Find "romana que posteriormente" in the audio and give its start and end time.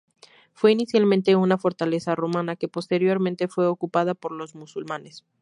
2.15-3.47